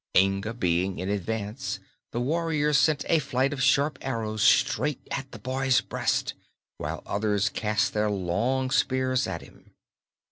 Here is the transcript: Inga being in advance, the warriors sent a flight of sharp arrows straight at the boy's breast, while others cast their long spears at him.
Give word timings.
Inga 0.17 0.55
being 0.55 0.97
in 0.97 1.09
advance, 1.09 1.79
the 2.11 2.19
warriors 2.19 2.75
sent 2.75 3.05
a 3.07 3.19
flight 3.19 3.53
of 3.53 3.61
sharp 3.61 3.99
arrows 4.01 4.41
straight 4.41 4.99
at 5.11 5.31
the 5.31 5.37
boy's 5.37 5.79
breast, 5.81 6.33
while 6.79 7.03
others 7.05 7.49
cast 7.49 7.93
their 7.93 8.09
long 8.09 8.71
spears 8.71 9.27
at 9.27 9.43
him. 9.43 9.75